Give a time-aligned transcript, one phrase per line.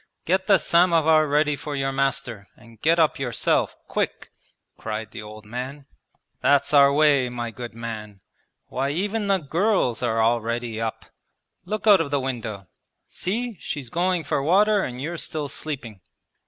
[0.25, 4.31] get the samovar ready for your master, and get up yourself quick,'
[4.75, 5.85] cried the old man.
[6.41, 8.19] 'That's our way, my good man!
[8.65, 11.05] Why even the girls are already up!
[11.65, 12.65] Look out of the window.
[13.05, 16.01] See, she's going for water and you're still sleeping!'